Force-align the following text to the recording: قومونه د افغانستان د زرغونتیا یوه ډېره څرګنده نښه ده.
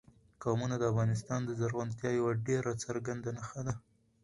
قومونه 0.43 0.75
د 0.79 0.83
افغانستان 0.91 1.39
د 1.45 1.51
زرغونتیا 1.59 2.09
یوه 2.19 2.31
ډېره 2.47 2.71
څرګنده 2.83 3.29
نښه 3.37 3.61
ده. 3.67 3.73